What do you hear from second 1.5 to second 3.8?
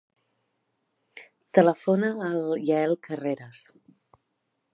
Telefona al Yael Carreras.